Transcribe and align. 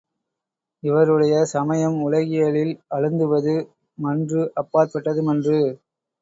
இவருடைய 0.83 1.43
சமயம் 1.51 1.97
உலகியலில் 2.01 2.73
அழுந்துவது 2.89 3.53
மன்று 3.99 4.41
அப்பாற்பட்டதுமன்று. 4.55 5.59